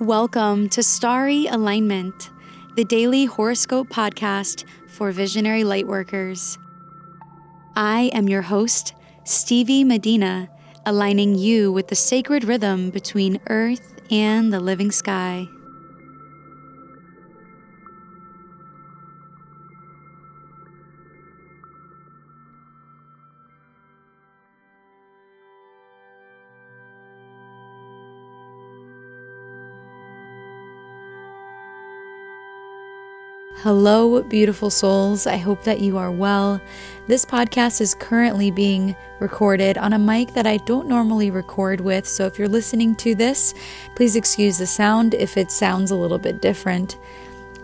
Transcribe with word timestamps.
Welcome 0.00 0.70
to 0.70 0.82
Starry 0.82 1.46
Alignment, 1.46 2.30
the 2.74 2.84
daily 2.84 3.26
horoscope 3.26 3.90
podcast 3.90 4.64
for 4.88 5.12
visionary 5.12 5.62
lightworkers. 5.62 6.58
I 7.76 8.10
am 8.12 8.28
your 8.28 8.42
host, 8.42 8.92
Stevie 9.22 9.84
Medina, 9.84 10.50
aligning 10.84 11.36
you 11.36 11.70
with 11.70 11.86
the 11.86 11.94
sacred 11.94 12.42
rhythm 12.42 12.90
between 12.90 13.40
earth 13.46 13.94
and 14.10 14.52
the 14.52 14.58
living 14.58 14.90
sky. 14.90 15.48
Hello, 33.64 34.22
beautiful 34.22 34.68
souls. 34.68 35.26
I 35.26 35.38
hope 35.38 35.64
that 35.64 35.80
you 35.80 35.96
are 35.96 36.10
well. 36.10 36.60
This 37.06 37.24
podcast 37.24 37.80
is 37.80 37.94
currently 37.94 38.50
being 38.50 38.94
recorded 39.20 39.78
on 39.78 39.94
a 39.94 39.98
mic 39.98 40.34
that 40.34 40.46
I 40.46 40.58
don't 40.58 40.86
normally 40.86 41.30
record 41.30 41.80
with, 41.80 42.06
so 42.06 42.26
if 42.26 42.38
you're 42.38 42.46
listening 42.46 42.94
to 42.96 43.14
this, 43.14 43.54
please 43.96 44.16
excuse 44.16 44.58
the 44.58 44.66
sound 44.66 45.14
if 45.14 45.38
it 45.38 45.50
sounds 45.50 45.90
a 45.90 45.96
little 45.96 46.18
bit 46.18 46.42
different. 46.42 46.98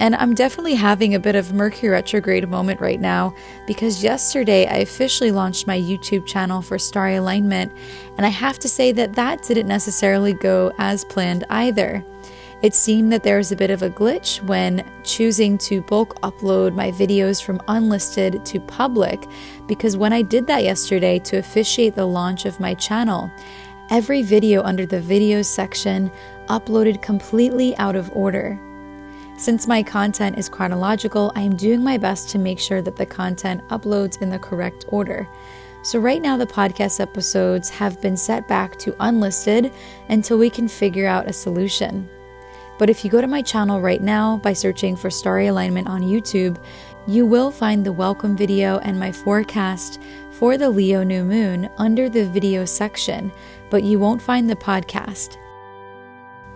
And 0.01 0.15
I'm 0.15 0.35
definitely 0.35 0.75
having 0.75 1.15
a 1.15 1.21
bit 1.21 1.35
of 1.35 1.53
Mercury 1.53 1.91
retrograde 1.91 2.49
moment 2.49 2.81
right 2.81 2.99
now 2.99 3.35
because 3.67 4.03
yesterday 4.03 4.67
I 4.69 4.77
officially 4.77 5.33
launched 5.33 5.67
my 5.67 5.79
YouTube 5.79 6.25
channel 6.25 6.63
for 6.63 6.79
Starry 6.79 7.17
Alignment, 7.17 7.73
and 8.17 8.25
I 8.25 8.31
have 8.31 8.59
to 8.61 8.71
say 8.71 8.91
that 8.93 9.17
that 9.17 9.43
didn't 9.43 9.69
necessarily 9.69 10.33
go 10.33 10.73
as 10.79 11.05
planned 11.05 11.45
either. 11.51 12.03
It 12.63 12.75
seemed 12.75 13.11
that 13.13 13.23
there 13.23 13.39
was 13.39 13.53
a 13.53 13.57
bit 13.57 13.71
of 13.71 13.83
a 13.83 13.89
glitch 13.89 14.43
when 14.43 14.85
choosing 15.03 15.57
to 15.59 15.81
bulk 15.81 16.21
upload 16.21 16.75
my 16.75 16.91
videos 16.91 17.43
from 17.43 17.63
unlisted 17.69 18.45
to 18.45 18.61
public 18.61 19.25
because 19.67 19.97
when 19.97 20.13
I 20.13 20.21
did 20.21 20.47
that 20.49 20.63
yesterday 20.63 21.19
to 21.21 21.39
officiate 21.39 21.95
the 21.95 22.05
launch 22.05 22.45
of 22.45 22.61
my 22.61 22.75
channel, 22.75 23.31
every 23.89 24.21
video 24.23 24.63
under 24.63 24.85
the 24.85 25.01
videos 25.01 25.47
section 25.47 26.13
uploaded 26.49 27.01
completely 27.01 27.75
out 27.79 27.97
of 27.97 28.15
order. 28.15 28.61
Since 29.39 29.67
my 29.67 29.83
content 29.83 30.37
is 30.37 30.51
chronological, 30.51 31.33
I 31.35 31.41
am 31.41 31.57
doing 31.57 31.83
my 31.83 31.97
best 31.97 32.29
to 32.31 32.39
make 32.39 32.59
sure 32.59 32.83
that 32.83 32.97
the 32.97 33.07
content 33.07 33.67
uploads 33.69 34.21
in 34.21 34.29
the 34.29 34.39
correct 34.39 34.85
order. 34.89 35.27
So, 35.83 35.99
right 35.99 36.21
now, 36.21 36.37
the 36.37 36.47
podcast 36.47 37.01
episodes 37.01 37.71
have 37.71 38.03
been 38.03 38.19
set 38.19 38.47
back 38.47 38.77
to 38.81 38.95
unlisted 39.01 39.73
until 40.11 40.37
we 40.37 40.51
can 40.51 40.69
figure 40.69 41.07
out 41.07 41.27
a 41.27 41.33
solution. 41.33 42.07
But 42.81 42.89
if 42.89 43.05
you 43.05 43.11
go 43.11 43.21
to 43.21 43.27
my 43.27 43.43
channel 43.43 43.79
right 43.79 44.01
now 44.01 44.39
by 44.39 44.55
searching 44.55 44.97
for 44.97 45.11
Starry 45.11 45.49
Alignment 45.49 45.87
on 45.87 46.01
YouTube, 46.01 46.57
you 47.07 47.27
will 47.27 47.51
find 47.51 47.85
the 47.85 47.93
welcome 47.93 48.35
video 48.35 48.79
and 48.79 48.99
my 48.99 49.13
forecast 49.13 50.01
for 50.31 50.57
the 50.57 50.71
Leo 50.71 51.03
new 51.03 51.23
moon 51.23 51.69
under 51.77 52.09
the 52.09 52.25
video 52.25 52.65
section, 52.65 53.31
but 53.69 53.83
you 53.83 53.99
won't 53.99 54.23
find 54.23 54.49
the 54.49 54.57
podcast. 54.57 55.37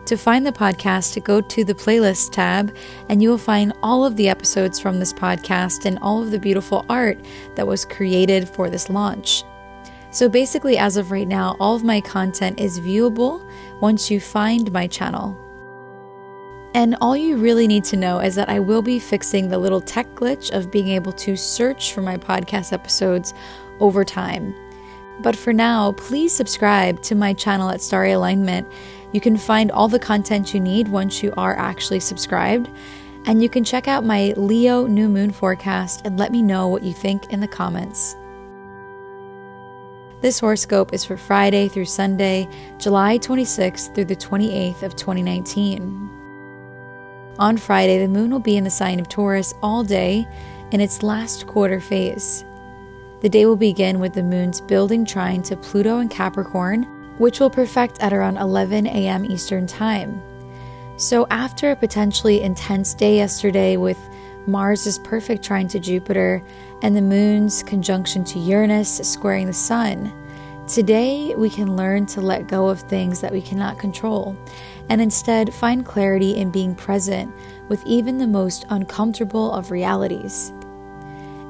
To 0.06 0.17
find 0.17 0.47
the 0.47 0.52
podcast, 0.52 1.22
go 1.25 1.42
to 1.42 1.62
the 1.62 1.75
playlist 1.75 2.33
tab 2.33 2.75
and 3.11 3.22
you 3.22 3.28
will 3.28 3.36
find 3.36 3.75
all 3.83 4.06
of 4.06 4.17
the 4.17 4.30
episodes 4.30 4.80
from 4.80 4.98
this 4.98 5.12
podcast 5.12 5.84
and 5.84 5.98
all 5.98 6.22
of 6.22 6.30
the 6.30 6.39
beautiful 6.39 6.86
art 6.89 7.19
that 7.55 7.67
was 7.67 7.84
created 7.84 8.48
for 8.48 8.70
this 8.70 8.89
launch. 8.89 9.45
So 10.11 10.30
basically, 10.30 10.78
as 10.78 10.97
of 10.97 11.11
right 11.11 11.28
now, 11.28 11.55
all 11.61 11.77
of 11.77 11.84
my 11.84 12.00
content 12.00 12.58
is 12.58 12.80
viewable 12.80 13.47
once 13.83 14.11
you 14.11 14.20
find 14.20 14.72
my 14.72 14.86
channel. 14.86 15.39
And 16.75 16.97
all 17.00 17.17
you 17.17 17.36
really 17.36 17.69
need 17.69 17.84
to 17.84 17.97
know 17.97 18.19
is 18.19 18.34
that 18.34 18.48
I 18.48 18.58
will 18.58 18.83
be 18.83 18.98
fixing 18.98 19.48
the 19.48 19.58
little 19.58 19.80
tech 19.80 20.12
glitch 20.17 20.51
of 20.52 20.73
being 20.73 20.89
able 20.89 21.12
to 21.12 21.36
search 21.36 21.92
for 21.92 22.02
my 22.02 22.17
podcast 22.17 22.73
episodes 22.73 23.33
over 23.79 24.05
time. 24.05 24.52
But 25.20 25.36
for 25.36 25.52
now, 25.52 25.92
please 25.92 26.34
subscribe 26.34 27.01
to 27.02 27.14
my 27.14 27.33
channel 27.33 27.70
at 27.70 27.80
Starry 27.80 28.11
Alignment. 28.11 28.67
You 29.13 29.20
can 29.20 29.36
find 29.36 29.70
all 29.70 29.86
the 29.86 30.01
content 30.01 30.52
you 30.52 30.58
need 30.58 30.89
once 30.89 31.23
you 31.23 31.33
are 31.36 31.57
actually 31.57 32.01
subscribed. 32.01 32.68
And 33.27 33.40
you 33.40 33.48
can 33.48 33.63
check 33.63 33.86
out 33.86 34.05
my 34.05 34.34
Leo 34.36 34.89
new 34.89 35.08
moon 35.08 35.30
forecast 35.30 36.02
and 36.05 36.18
let 36.18 36.33
me 36.33 36.42
know 36.42 36.67
what 36.67 36.83
you 36.83 36.92
think 36.92 37.33
in 37.33 37.39
the 37.39 37.48
comments. 37.48 38.17
This 40.20 40.40
horoscope 40.40 40.92
is 40.92 41.05
for 41.05 41.17
Friday 41.17 41.68
through 41.68 41.84
Sunday, 41.84 42.48
July 42.79 43.18
26th 43.18 43.95
through 43.95 44.07
the 44.07 44.17
28th 44.17 44.83
of 44.83 44.96
2019. 44.96 46.23
On 47.39 47.56
Friday, 47.56 47.98
the 47.98 48.08
moon 48.08 48.30
will 48.30 48.39
be 48.39 48.56
in 48.56 48.62
the 48.62 48.70
sign 48.70 49.00
of 49.00 49.08
Taurus 49.08 49.55
all 49.61 49.83
day 49.83 50.27
in 50.70 50.80
its 50.80 51.02
last 51.02 51.48
quarter 51.48 51.80
phase. 51.80 52.45
The 53.22 53.28
day 53.28 53.45
will 53.45 53.56
begin 53.56 53.98
with 53.98 54.12
the 54.12 54.22
moon's 54.22 54.61
building 54.61 55.05
trine 55.05 55.42
to 55.45 55.56
Pluto 55.56 55.98
and 55.98 56.08
Capricorn, 56.08 56.84
which 57.18 57.40
will 57.40 57.50
perfect 57.50 57.98
at 58.00 58.12
around 58.12 58.36
11 58.36 58.86
a.m. 58.86 59.24
Eastern 59.24 59.67
Time. 59.67 60.22
So, 60.96 61.27
after 61.28 61.72
a 61.72 61.77
potentially 61.77 62.40
intense 62.40 62.95
day 62.95 63.17
yesterday 63.17 63.77
with 63.77 63.98
Mars' 64.46 65.01
perfect 65.01 65.42
trine 65.42 65.66
to 65.68 65.80
Jupiter 65.80 66.40
and 66.83 66.95
the 66.95 67.02
moon's 67.02 67.64
conjunction 67.64 68.22
to 68.27 68.39
Uranus 68.39 68.98
squaring 68.98 69.48
the 69.48 69.52
sun, 69.52 70.12
today 70.68 71.34
we 71.34 71.51
can 71.51 71.77
learn 71.77 72.06
to 72.06 72.20
let 72.20 72.46
go 72.46 72.68
of 72.68 72.80
things 72.83 73.20
that 73.20 73.33
we 73.33 73.42
cannot 73.42 73.78
control 73.78 74.36
and 74.89 75.00
instead 75.00 75.52
find 75.55 75.84
clarity 75.84 76.36
in 76.36 76.50
being 76.50 76.74
present 76.74 77.33
with 77.68 77.84
even 77.86 78.18
the 78.18 78.27
most 78.27 78.64
uncomfortable 78.70 79.52
of 79.52 79.70
realities. 79.70 80.52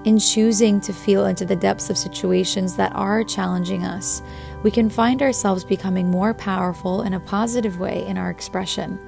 In 0.05 0.19
choosing 0.19 0.81
to 0.83 0.93
feel 0.93 1.27
into 1.27 1.47
the 1.47 1.57
depths 1.57 1.89
of 1.89 1.97
situations 1.97 2.77
that 2.77 2.95
are 2.95 3.25
challenging 3.25 3.85
us, 3.85 4.23
we 4.63 4.71
can 4.71 4.91
find 4.91 5.23
ourselves 5.23 5.65
becoming 5.65 6.11
more 6.11 6.35
powerful 6.35 7.03
in 7.03 7.15
a 7.15 7.21
positive 7.21 7.81
way 7.81 8.07
in 8.07 8.19
our 8.19 8.31
expression. 8.31 8.99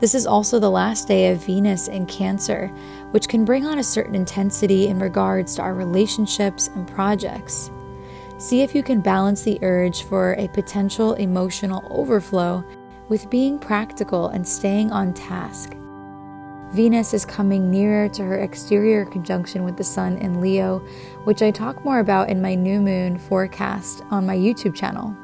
This 0.00 0.14
is 0.14 0.26
also 0.26 0.58
the 0.58 0.70
last 0.70 1.08
day 1.08 1.30
of 1.30 1.46
Venus 1.46 1.88
in 1.88 2.04
Cancer, 2.04 2.68
which 3.12 3.28
can 3.28 3.46
bring 3.46 3.64
on 3.64 3.78
a 3.78 3.82
certain 3.82 4.14
intensity 4.14 4.88
in 4.88 4.98
regards 4.98 5.54
to 5.54 5.62
our 5.62 5.74
relationships 5.74 6.68
and 6.74 6.86
projects. 6.86 7.70
See 8.36 8.60
if 8.60 8.74
you 8.74 8.82
can 8.82 9.00
balance 9.00 9.42
the 9.42 9.58
urge 9.62 10.02
for 10.02 10.34
a 10.34 10.48
potential 10.48 11.14
emotional 11.14 11.86
overflow 11.90 12.62
with 13.08 13.30
being 13.30 13.58
practical 13.58 14.28
and 14.28 14.46
staying 14.46 14.90
on 14.92 15.12
task. 15.14 15.74
Venus 16.72 17.14
is 17.14 17.24
coming 17.24 17.70
nearer 17.70 18.08
to 18.08 18.24
her 18.24 18.40
exterior 18.40 19.04
conjunction 19.04 19.64
with 19.64 19.76
the 19.76 19.84
Sun 19.84 20.18
in 20.18 20.40
Leo, 20.40 20.80
which 21.22 21.40
I 21.40 21.50
talk 21.52 21.84
more 21.84 22.00
about 22.00 22.30
in 22.30 22.42
my 22.42 22.54
new 22.56 22.80
moon 22.80 23.16
forecast 23.16 24.02
on 24.10 24.26
my 24.26 24.36
YouTube 24.36 24.74
channel. 24.74 25.16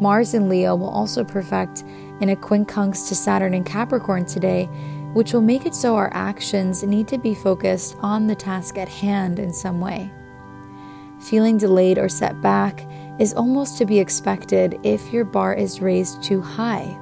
Mars 0.00 0.32
in 0.32 0.48
Leo 0.48 0.74
will 0.74 0.88
also 0.88 1.24
perfect 1.24 1.84
in 2.20 2.30
a 2.30 2.36
quincunx 2.36 3.08
to 3.08 3.14
Saturn 3.14 3.52
in 3.52 3.64
Capricorn 3.64 4.24
today, 4.24 4.64
which 5.12 5.32
will 5.32 5.42
make 5.42 5.66
it 5.66 5.74
so 5.74 5.96
our 5.96 6.10
actions 6.14 6.82
need 6.82 7.08
to 7.08 7.18
be 7.18 7.34
focused 7.34 7.96
on 8.00 8.26
the 8.26 8.34
task 8.34 8.78
at 8.78 8.88
hand 8.88 9.38
in 9.38 9.52
some 9.52 9.80
way. 9.80 10.10
Feeling 11.20 11.56
delayed 11.56 11.98
or 11.98 12.08
set 12.08 12.40
back 12.40 12.86
is 13.18 13.34
almost 13.34 13.78
to 13.78 13.86
be 13.86 13.98
expected 13.98 14.78
if 14.82 15.12
your 15.12 15.24
bar 15.24 15.54
is 15.54 15.80
raised 15.80 16.22
too 16.22 16.40
high. 16.40 16.98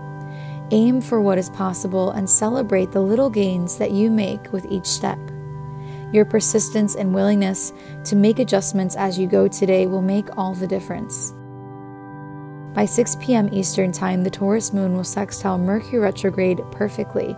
Aim 0.71 1.01
for 1.01 1.21
what 1.21 1.39
is 1.39 1.51
possible 1.51 2.13
and 2.13 2.29
celebrate 2.29 2.93
the 2.93 3.01
little 3.01 3.29
gains 3.29 3.77
that 3.79 3.91
you 3.91 4.11
make 4.11 4.53
with 4.53 4.65
each 4.71 4.87
step. 4.87 5.19
Your 6.13 6.25
persistence 6.25 6.95
and 6.95 7.13
willingness 7.13 7.73
to 8.05 8.17
make 8.17 8.39
adjustments 8.39 8.95
as 8.97 9.19
you 9.19 9.27
go 9.27 9.49
today 9.49 9.87
will 9.87 10.01
make 10.03 10.37
all 10.39 10.55
the 10.55 10.67
difference. 10.67 11.35
By 12.73 12.87
6 12.87 13.17
p.m. 13.21 13.49
Eastern 13.53 13.93
Time, 13.93 14.25
the 14.25 14.31
Taurus 14.31 14.73
moon 14.73 14.97
will 14.97 15.05
sextile 15.05 15.59
Mercury 15.59 15.99
retrograde 15.99 16.61
perfectly, 16.73 17.33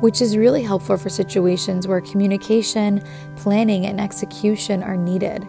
which 0.00 0.20
is 0.20 0.36
really 0.36 0.62
helpful 0.62 0.96
for 0.96 1.08
situations 1.08 1.86
where 1.86 2.00
communication, 2.00 3.02
planning, 3.36 3.86
and 3.86 4.00
execution 4.00 4.82
are 4.82 4.96
needed. 4.96 5.46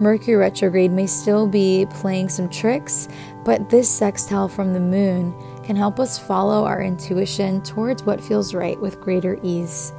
Mercury 0.00 0.36
retrograde 0.36 0.90
may 0.90 1.06
still 1.06 1.46
be 1.46 1.86
playing 1.90 2.28
some 2.28 2.48
tricks, 2.48 3.08
but 3.44 3.70
this 3.70 3.88
sextile 3.88 4.48
from 4.48 4.72
the 4.72 4.80
moon 4.80 5.32
can 5.62 5.76
help 5.76 6.00
us 6.00 6.18
follow 6.18 6.64
our 6.64 6.82
intuition 6.82 7.62
towards 7.62 8.02
what 8.02 8.22
feels 8.22 8.54
right 8.54 8.80
with 8.80 9.00
greater 9.00 9.38
ease. 9.42 9.92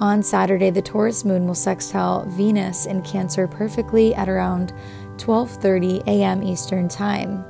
On 0.00 0.22
Saturday, 0.22 0.70
the 0.70 0.82
Taurus 0.82 1.24
moon 1.24 1.46
will 1.46 1.54
sextile 1.54 2.24
Venus 2.26 2.86
in 2.86 3.02
Cancer 3.02 3.46
perfectly 3.46 4.14
at 4.14 4.28
around 4.28 4.72
12:30 5.18 6.02
a.m. 6.06 6.42
Eastern 6.42 6.88
Time, 6.88 7.44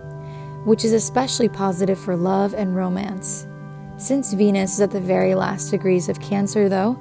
which 0.65 0.85
is 0.85 0.93
especially 0.93 1.49
positive 1.49 1.99
for 1.99 2.17
love 2.17 2.53
and 2.55 2.77
romance. 2.77 3.47
Since 3.97 4.33
Venus 4.35 4.75
is 4.75 4.81
at 4.81 4.91
the 4.91 5.01
very 5.01 5.35
last 5.35 5.71
degrees 5.71 6.09
of 6.09 6.21
Cancer 6.21 6.69
though, 6.69 6.99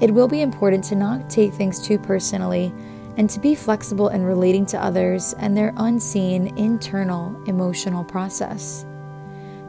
it 0.00 0.12
will 0.12 0.28
be 0.28 0.42
important 0.42 0.84
to 0.84 0.94
not 0.94 1.30
take 1.30 1.52
things 1.52 1.80
too 1.80 1.98
personally 1.98 2.72
and 3.16 3.28
to 3.30 3.40
be 3.40 3.54
flexible 3.54 4.08
in 4.08 4.22
relating 4.22 4.66
to 4.66 4.82
others 4.82 5.34
and 5.38 5.56
their 5.56 5.72
unseen 5.76 6.56
internal 6.56 7.40
emotional 7.46 8.04
process. 8.04 8.86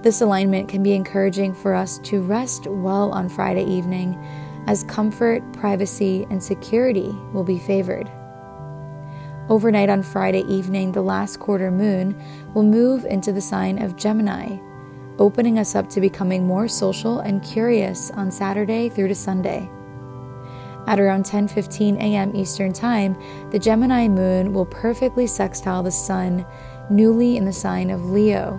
This 0.01 0.21
alignment 0.21 0.67
can 0.67 0.83
be 0.83 0.93
encouraging 0.93 1.53
for 1.53 1.73
us 1.73 1.97
to 1.99 2.21
rest 2.21 2.67
well 2.67 3.11
on 3.11 3.29
Friday 3.29 3.63
evening, 3.63 4.17
as 4.67 4.83
comfort, 4.83 5.41
privacy, 5.53 6.25
and 6.29 6.43
security 6.43 7.15
will 7.33 7.43
be 7.43 7.59
favored. 7.59 8.09
Overnight 9.49 9.89
on 9.89 10.03
Friday 10.03 10.43
evening, 10.43 10.91
the 10.91 11.01
last 11.01 11.39
quarter 11.39 11.69
moon 11.69 12.21
will 12.53 12.63
move 12.63 13.05
into 13.05 13.31
the 13.33 13.41
sign 13.41 13.81
of 13.81 13.97
Gemini, 13.97 14.57
opening 15.19 15.59
us 15.59 15.75
up 15.75 15.89
to 15.89 16.01
becoming 16.01 16.47
more 16.47 16.67
social 16.67 17.19
and 17.19 17.43
curious 17.43 18.09
on 18.11 18.31
Saturday 18.31 18.89
through 18.89 19.09
to 19.09 19.15
Sunday. 19.15 19.69
At 20.85 20.99
around 20.99 21.23
10:15 21.25 21.97
a.m. 21.97 22.35
Eastern 22.35 22.73
Time, 22.73 23.15
the 23.51 23.59
Gemini 23.59 24.07
moon 24.07 24.53
will 24.53 24.65
perfectly 24.65 25.27
sextile 25.27 25.81
the 25.81 25.91
sun 25.91 26.45
newly 26.89 27.37
in 27.37 27.45
the 27.45 27.53
sign 27.53 27.89
of 27.89 28.11
Leo, 28.11 28.57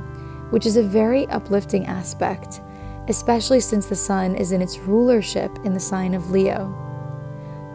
which 0.50 0.65
is 0.65 0.76
a 0.76 0.82
very 0.82 1.26
uplifting 1.29 1.87
aspect, 1.87 2.62
especially 3.09 3.61
since 3.61 3.87
the 3.87 3.94
sun 3.94 4.35
is 4.37 4.53
in 4.53 4.62
its 4.62 4.79
rulership 4.79 5.50
in 5.65 5.75
the 5.75 5.81
sign 5.81 6.15
of 6.15 6.31
Leo. 6.31 6.75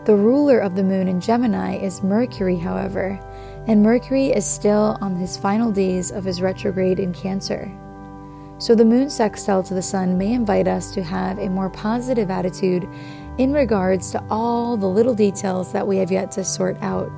The 0.06 0.16
ruler 0.16 0.57
of 0.57 0.75
the 0.75 0.84
moon 0.84 1.07
in 1.07 1.22
Gemini 1.22 1.75
is 1.78 2.01
Mercury, 2.01 2.57
however, 2.57 3.19
and 3.68 3.84
Mercury 3.84 4.30
is 4.30 4.46
still 4.46 4.98
on 5.01 5.16
his 5.16 5.38
final 5.38 5.72
days 5.72 6.10
of 6.10 6.24
his 6.24 6.42
retrograde 6.42 7.00
in 7.00 7.13
Cancer. 7.13 7.72
So 8.57 8.74
the 8.74 8.86
moon 8.86 9.10
sextile 9.10 9.62
to 9.63 9.74
the 9.74 9.81
sun 9.81 10.18
may 10.18 10.34
invite 10.34 10.68
us 10.68 10.92
to 10.94 11.04
have 11.04 11.38
a 11.38 11.50
more 11.50 11.69
positive 11.69 12.31
attitude 12.31 12.90
in 13.39 13.53
regards 13.53 14.12
to 14.12 14.24
all 14.30 14.75
the 14.75 14.86
little 14.86 15.15
details 15.15 15.71
that 15.71 15.88
we 15.88 15.95
have 15.95 16.12
yet 16.12 16.30
to 16.30 16.44
sort 16.44 16.77
out. 16.81 17.09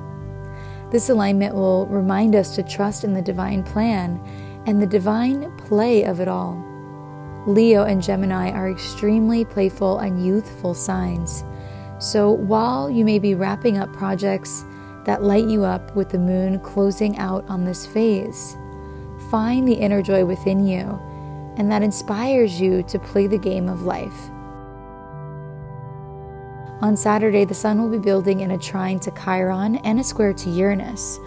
This 0.92 1.08
alignment 1.08 1.52
will 1.52 1.86
remind 1.88 2.36
us 2.36 2.54
to 2.54 2.62
trust 2.62 3.02
in 3.02 3.12
the 3.12 3.20
divine 3.20 3.64
plan 3.64 4.20
and 4.66 4.80
the 4.80 4.86
divine 4.86 5.50
play 5.56 6.04
of 6.04 6.20
it 6.20 6.28
all. 6.28 6.64
Leo 7.48 7.82
and 7.82 8.00
Gemini 8.00 8.52
are 8.52 8.70
extremely 8.70 9.44
playful 9.44 9.98
and 9.98 10.24
youthful 10.24 10.74
signs. 10.74 11.42
So 11.98 12.30
while 12.30 12.88
you 12.88 13.04
may 13.04 13.18
be 13.18 13.34
wrapping 13.34 13.78
up 13.78 13.92
projects 13.92 14.64
that 15.04 15.24
light 15.24 15.48
you 15.48 15.64
up 15.64 15.96
with 15.96 16.10
the 16.10 16.20
moon 16.20 16.60
closing 16.60 17.18
out 17.18 17.44
on 17.48 17.64
this 17.64 17.84
phase, 17.84 18.56
find 19.28 19.66
the 19.66 19.74
inner 19.74 20.02
joy 20.02 20.24
within 20.24 20.64
you 20.64 21.00
and 21.56 21.70
that 21.72 21.82
inspires 21.82 22.60
you 22.60 22.84
to 22.84 22.98
play 23.00 23.26
the 23.26 23.38
game 23.38 23.68
of 23.68 23.82
life. 23.82 24.30
On 26.82 26.96
Saturday, 26.96 27.44
the 27.44 27.54
Sun 27.54 27.80
will 27.80 27.88
be 27.88 27.98
building 27.98 28.40
in 28.40 28.50
a 28.50 28.58
trine 28.58 28.98
to 29.00 29.12
Chiron 29.12 29.76
and 29.76 30.00
a 30.00 30.04
square 30.04 30.32
to 30.32 30.50
Uranus. 30.50 31.20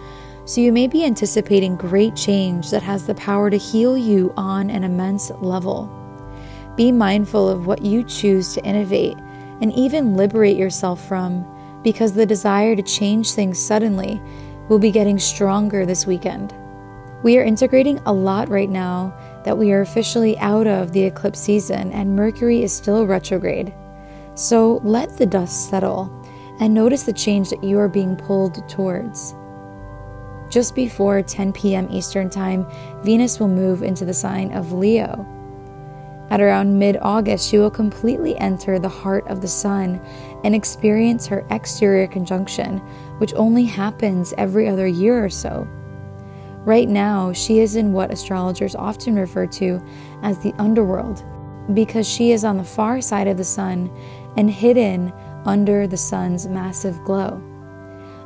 So 0.44 0.60
you 0.60 0.70
may 0.70 0.86
be 0.86 1.02
anticipating 1.02 1.76
great 1.76 2.14
change 2.14 2.70
that 2.70 2.82
has 2.82 3.06
the 3.06 3.14
power 3.14 3.48
to 3.48 3.56
heal 3.56 3.96
you 3.96 4.34
on 4.36 4.68
an 4.68 4.84
immense 4.84 5.30
level. 5.40 5.90
Be 6.76 6.92
mindful 6.92 7.48
of 7.48 7.66
what 7.66 7.80
you 7.80 8.04
choose 8.04 8.52
to 8.52 8.64
innovate 8.66 9.16
and 9.62 9.72
even 9.72 10.14
liberate 10.14 10.58
yourself 10.58 11.02
from, 11.08 11.46
because 11.82 12.12
the 12.12 12.26
desire 12.26 12.76
to 12.76 12.82
change 12.82 13.32
things 13.32 13.58
suddenly 13.58 14.20
will 14.68 14.78
be 14.78 14.90
getting 14.90 15.18
stronger 15.18 15.86
this 15.86 16.06
weekend. 16.06 16.54
We 17.22 17.38
are 17.38 17.44
integrating 17.44 17.98
a 18.04 18.12
lot 18.12 18.50
right 18.50 18.68
now 18.68 19.14
that 19.44 19.56
we 19.56 19.72
are 19.72 19.80
officially 19.80 20.36
out 20.36 20.66
of 20.66 20.92
the 20.92 21.04
eclipse 21.04 21.40
season 21.40 21.92
and 21.92 22.14
Mercury 22.14 22.62
is 22.62 22.76
still 22.76 23.06
retrograde. 23.06 23.72
So 24.36 24.82
let 24.84 25.16
the 25.16 25.24
dust 25.24 25.70
settle 25.70 26.12
and 26.60 26.74
notice 26.74 27.04
the 27.04 27.12
change 27.12 27.48
that 27.50 27.64
you 27.64 27.78
are 27.78 27.88
being 27.88 28.16
pulled 28.16 28.68
towards. 28.68 29.34
Just 30.50 30.74
before 30.74 31.22
10 31.22 31.54
p.m. 31.54 31.88
Eastern 31.90 32.28
Time, 32.28 32.66
Venus 33.02 33.40
will 33.40 33.48
move 33.48 33.82
into 33.82 34.04
the 34.04 34.12
sign 34.12 34.52
of 34.52 34.72
Leo. 34.72 35.26
At 36.28 36.42
around 36.42 36.78
mid 36.78 36.98
August, 37.00 37.48
she 37.48 37.58
will 37.58 37.70
completely 37.70 38.36
enter 38.38 38.78
the 38.78 38.90
heart 38.90 39.26
of 39.26 39.40
the 39.40 39.48
Sun 39.48 40.00
and 40.44 40.54
experience 40.54 41.26
her 41.26 41.46
exterior 41.50 42.06
conjunction, 42.06 42.78
which 43.18 43.32
only 43.34 43.64
happens 43.64 44.34
every 44.36 44.68
other 44.68 44.86
year 44.86 45.24
or 45.24 45.30
so. 45.30 45.66
Right 46.66 46.88
now, 46.88 47.32
she 47.32 47.60
is 47.60 47.76
in 47.76 47.94
what 47.94 48.12
astrologers 48.12 48.74
often 48.74 49.16
refer 49.16 49.46
to 49.46 49.82
as 50.22 50.38
the 50.40 50.52
underworld 50.58 51.24
because 51.74 52.08
she 52.08 52.32
is 52.32 52.44
on 52.44 52.56
the 52.56 52.64
far 52.64 53.00
side 53.00 53.26
of 53.26 53.36
the 53.36 53.44
Sun 53.44 53.90
and 54.36 54.50
hidden 54.50 55.12
under 55.44 55.86
the 55.86 55.96
Sun's 55.96 56.46
massive 56.46 57.02
glow. 57.04 57.42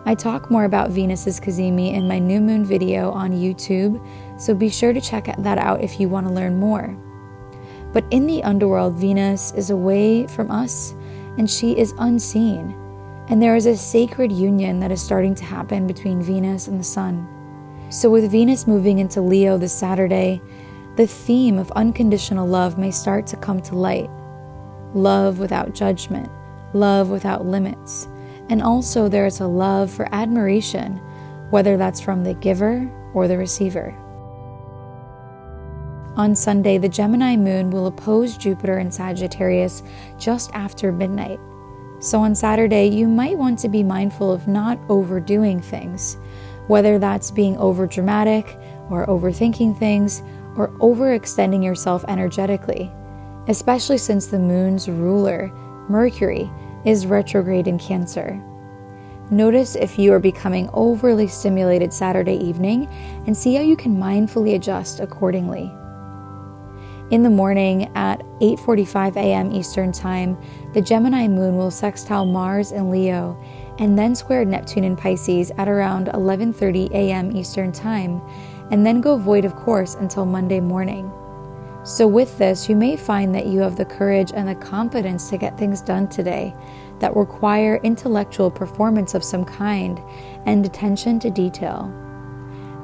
I 0.06 0.14
talk 0.14 0.50
more 0.50 0.64
about 0.64 0.90
Venus's 0.90 1.38
cazimi 1.38 1.92
in 1.92 2.08
my 2.08 2.18
new 2.18 2.40
moon 2.40 2.64
video 2.64 3.10
on 3.10 3.32
YouTube, 3.32 4.00
so 4.40 4.54
be 4.54 4.70
sure 4.70 4.92
to 4.92 5.00
check 5.00 5.34
that 5.38 5.58
out 5.58 5.82
if 5.82 6.00
you 6.00 6.08
want 6.08 6.26
to 6.26 6.32
learn 6.32 6.58
more. 6.58 6.96
But 7.92 8.04
in 8.10 8.26
the 8.26 8.42
underworld, 8.42 8.94
Venus 8.94 9.52
is 9.52 9.70
away 9.70 10.26
from 10.26 10.50
us 10.50 10.94
and 11.36 11.50
she 11.50 11.78
is 11.78 11.94
unseen. 11.98 12.74
And 13.28 13.42
there 13.42 13.56
is 13.56 13.66
a 13.66 13.76
sacred 13.76 14.32
union 14.32 14.80
that 14.80 14.90
is 14.90 15.02
starting 15.02 15.34
to 15.36 15.44
happen 15.44 15.86
between 15.86 16.22
Venus 16.22 16.66
and 16.66 16.80
the 16.80 16.84
Sun. 16.84 17.28
So, 17.90 18.10
with 18.10 18.30
Venus 18.30 18.66
moving 18.66 18.98
into 18.98 19.20
Leo 19.20 19.56
this 19.58 19.72
Saturday, 19.72 20.40
the 20.96 21.06
theme 21.06 21.58
of 21.58 21.70
unconditional 21.72 22.46
love 22.46 22.78
may 22.78 22.90
start 22.90 23.26
to 23.28 23.36
come 23.36 23.60
to 23.62 23.76
light. 23.76 24.10
Love 24.94 25.38
without 25.38 25.74
judgment, 25.74 26.30
love 26.72 27.10
without 27.10 27.46
limits 27.46 28.08
and 28.50 28.60
also, 28.62 29.08
there 29.08 29.26
is 29.26 29.38
a 29.38 29.46
love 29.46 29.92
for 29.92 30.12
admiration, 30.12 30.96
whether 31.50 31.76
that's 31.76 32.00
from 32.00 32.24
the 32.24 32.34
giver 32.34 32.90
or 33.14 33.28
the 33.28 33.38
receiver. 33.38 33.94
On 36.16 36.34
Sunday, 36.34 36.76
the 36.76 36.88
Gemini 36.88 37.36
moon 37.36 37.70
will 37.70 37.86
oppose 37.86 38.36
Jupiter 38.36 38.80
in 38.80 38.90
Sagittarius 38.90 39.84
just 40.18 40.50
after 40.52 40.90
midnight. 40.90 41.38
So 42.00 42.18
on 42.18 42.34
Saturday, 42.34 42.88
you 42.88 43.06
might 43.06 43.38
want 43.38 43.60
to 43.60 43.68
be 43.68 43.84
mindful 43.84 44.32
of 44.32 44.48
not 44.48 44.80
overdoing 44.88 45.60
things, 45.60 46.16
whether 46.66 46.98
that's 46.98 47.30
being 47.30 47.54
overdramatic 47.54 48.60
or 48.90 49.06
overthinking 49.06 49.78
things 49.78 50.22
or 50.56 50.70
overextending 50.78 51.62
yourself 51.62 52.04
energetically, 52.08 52.92
especially 53.48 53.98
since 53.98 54.26
the 54.26 54.38
moon's 54.38 54.88
ruler, 54.88 55.50
Mercury, 55.88 56.50
is 56.84 57.06
retrograde 57.06 57.66
in 57.66 57.78
Cancer. 57.78 58.42
Notice 59.30 59.76
if 59.76 59.98
you 59.98 60.12
are 60.12 60.18
becoming 60.18 60.68
overly 60.72 61.28
stimulated 61.28 61.92
Saturday 61.92 62.34
evening 62.34 62.88
and 63.26 63.36
see 63.36 63.54
how 63.54 63.62
you 63.62 63.76
can 63.76 63.96
mindfully 63.96 64.56
adjust 64.56 64.98
accordingly. 64.98 65.72
In 67.10 67.22
the 67.22 67.30
morning 67.30 67.90
at 67.96 68.22
8:45 68.40 69.16
a.m. 69.16 69.52
Eastern 69.52 69.92
Time, 69.92 70.36
the 70.74 70.80
Gemini 70.80 71.26
moon 71.26 71.56
will 71.56 71.70
sextile 71.70 72.24
Mars 72.24 72.72
in 72.72 72.90
Leo 72.90 73.36
and 73.78 73.98
then 73.98 74.14
square 74.14 74.44
Neptune 74.44 74.84
in 74.84 74.96
Pisces 74.96 75.50
at 75.58 75.68
around 75.68 76.06
11:30 76.08 76.90
a.m. 76.92 77.36
Eastern 77.36 77.72
Time 77.72 78.20
and 78.70 78.86
then 78.86 79.00
go 79.00 79.16
void 79.16 79.44
of 79.44 79.56
course 79.56 79.96
until 79.96 80.24
Monday 80.24 80.60
morning. 80.60 81.10
So, 81.82 82.06
with 82.06 82.36
this, 82.36 82.68
you 82.68 82.76
may 82.76 82.96
find 82.96 83.34
that 83.34 83.46
you 83.46 83.60
have 83.60 83.76
the 83.76 83.86
courage 83.86 84.32
and 84.34 84.46
the 84.46 84.54
confidence 84.54 85.30
to 85.30 85.38
get 85.38 85.56
things 85.56 85.80
done 85.80 86.08
today 86.08 86.54
that 86.98 87.16
require 87.16 87.80
intellectual 87.82 88.50
performance 88.50 89.14
of 89.14 89.24
some 89.24 89.46
kind 89.46 89.98
and 90.44 90.64
attention 90.64 91.18
to 91.20 91.30
detail. 91.30 91.90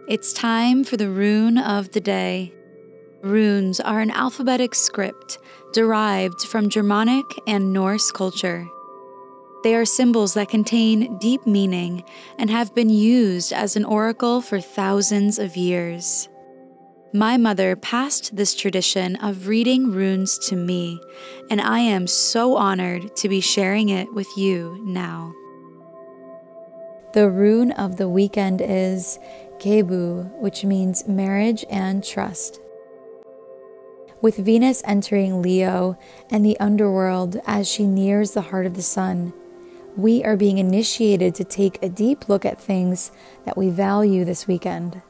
It's 0.07 0.31
time 0.31 0.85
for 0.85 0.95
the 0.95 1.09
rune 1.09 1.57
of 1.57 1.91
the 1.91 1.99
day. 1.99 2.53
Runes 3.21 3.81
are 3.81 3.99
an 3.99 4.09
alphabetic 4.09 4.73
script 4.73 5.37
derived 5.73 6.43
from 6.43 6.69
Germanic 6.69 7.25
and 7.45 7.73
Norse 7.73 8.09
culture. 8.11 8.65
They 9.65 9.75
are 9.75 9.83
symbols 9.83 10.33
that 10.35 10.47
contain 10.47 11.17
deep 11.17 11.45
meaning 11.45 12.05
and 12.39 12.49
have 12.49 12.73
been 12.73 12.89
used 12.89 13.51
as 13.51 13.75
an 13.75 13.83
oracle 13.83 14.39
for 14.39 14.61
thousands 14.61 15.39
of 15.39 15.57
years. 15.57 16.29
My 17.13 17.35
mother 17.35 17.75
passed 17.75 18.33
this 18.33 18.55
tradition 18.55 19.17
of 19.17 19.49
reading 19.49 19.91
runes 19.91 20.37
to 20.47 20.55
me, 20.55 21.01
and 21.49 21.59
I 21.59 21.79
am 21.79 22.07
so 22.07 22.55
honored 22.55 23.13
to 23.17 23.27
be 23.27 23.41
sharing 23.41 23.89
it 23.89 24.13
with 24.13 24.29
you 24.37 24.81
now. 24.85 25.33
The 27.13 27.29
rune 27.29 27.71
of 27.71 27.97
the 27.97 28.07
weekend 28.07 28.61
is 28.61 29.17
Gebo, 29.59 30.31
which 30.39 30.63
means 30.63 31.07
marriage 31.07 31.65
and 31.69 32.03
trust. 32.03 32.59
With 34.21 34.37
Venus 34.37 34.81
entering 34.85 35.41
Leo 35.41 35.97
and 36.31 36.43
the 36.43 36.59
underworld 36.59 37.39
as 37.45 37.69
she 37.69 37.85
nears 37.85 38.31
the 38.31 38.41
heart 38.41 38.65
of 38.65 38.75
the 38.75 38.81
sun, 38.81 39.33
we 39.95 40.23
are 40.23 40.37
being 40.37 40.57
initiated 40.57 41.35
to 41.35 41.43
take 41.43 41.81
a 41.81 41.89
deep 41.89 42.29
look 42.29 42.45
at 42.45 42.59
things 42.59 43.11
that 43.45 43.57
we 43.57 43.69
value 43.69 44.25
this 44.25 44.47
weekend. 44.47 45.01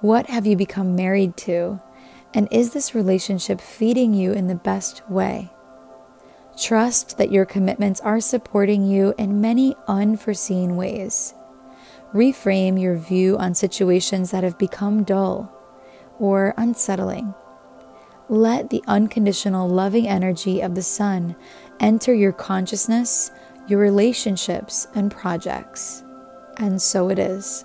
What 0.00 0.26
have 0.26 0.46
you 0.46 0.56
become 0.56 0.94
married 0.94 1.36
to? 1.38 1.80
And 2.34 2.48
is 2.50 2.72
this 2.72 2.94
relationship 2.94 3.60
feeding 3.60 4.12
you 4.12 4.32
in 4.32 4.46
the 4.46 4.54
best 4.54 5.08
way? 5.10 5.50
Trust 6.58 7.18
that 7.18 7.32
your 7.32 7.44
commitments 7.44 8.00
are 8.00 8.20
supporting 8.20 8.86
you 8.86 9.14
in 9.18 9.40
many 9.40 9.74
unforeseen 9.88 10.76
ways. 10.76 11.34
Reframe 12.14 12.80
your 12.80 12.96
view 12.96 13.36
on 13.38 13.54
situations 13.54 14.30
that 14.30 14.44
have 14.44 14.58
become 14.58 15.04
dull 15.04 15.52
or 16.18 16.54
unsettling. 16.56 17.34
Let 18.28 18.70
the 18.70 18.82
unconditional 18.86 19.68
loving 19.68 20.08
energy 20.08 20.60
of 20.60 20.74
the 20.74 20.82
sun 20.82 21.36
enter 21.78 22.12
your 22.14 22.32
consciousness, 22.32 23.30
your 23.68 23.78
relationships, 23.78 24.88
and 24.94 25.10
projects. 25.10 26.02
And 26.56 26.80
so 26.80 27.08
it 27.10 27.18
is. 27.18 27.64